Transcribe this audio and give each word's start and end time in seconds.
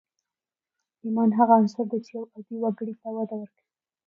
ايمان 1.03 1.29
هغه 1.39 1.53
عنصر 1.59 1.85
دی 1.91 1.99
چې 2.05 2.11
يو 2.17 2.23
عادي 2.31 2.55
وګړي 2.59 2.93
ته 3.01 3.07
وده 3.17 3.35
ورکوي. 3.37 3.67